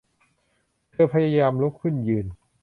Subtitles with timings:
[0.91, 2.25] เธอพยายามลุกขึ้นยืน